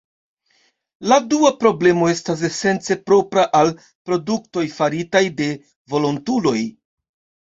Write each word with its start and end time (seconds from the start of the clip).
La 1.09 1.17
dua 1.33 1.49
problemo 1.63 2.07
estas 2.13 2.41
esence 2.49 2.97
propra 3.09 3.43
al 3.59 3.69
produktoj 4.09 4.63
faritaj 4.79 5.21
de 5.43 5.51
volontuloj. 5.95 6.55